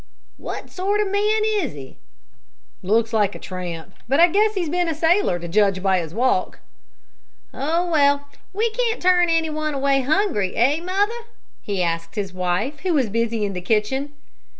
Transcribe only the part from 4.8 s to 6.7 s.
a sailor to judge by his walk."